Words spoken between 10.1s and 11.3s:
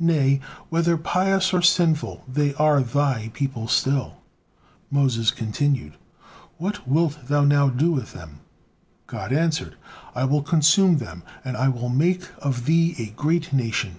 "I will consume them,